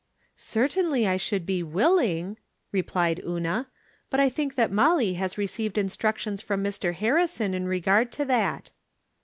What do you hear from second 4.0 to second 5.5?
but I think that MoUy has